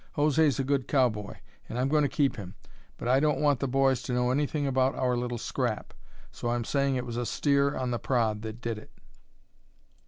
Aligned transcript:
José's 0.15 0.57
a 0.57 0.63
good 0.63 0.87
cowboy, 0.87 1.35
and 1.69 1.77
I'm 1.77 1.87
going 1.87 2.01
to 2.01 2.09
keep 2.09 2.35
him. 2.35 2.55
But 2.97 3.07
I 3.07 3.19
don't 3.19 3.39
want 3.39 3.59
the 3.59 3.67
boys 3.67 4.01
to 4.01 4.13
know 4.13 4.31
anything 4.31 4.65
about 4.65 4.95
our 4.95 5.15
little 5.15 5.37
scrap. 5.37 5.93
So 6.31 6.49
I'm 6.49 6.63
saying 6.65 6.95
it 6.95 7.05
was 7.05 7.17
a 7.17 7.25
steer 7.27 7.77
on 7.77 7.91
the 7.91 7.99
prod 7.99 8.41
that 8.41 8.61
did 8.61 8.79
it." 8.79 8.89